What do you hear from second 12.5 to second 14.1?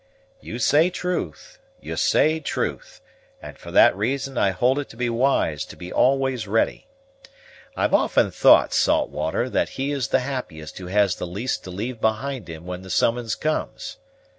when the summons comes.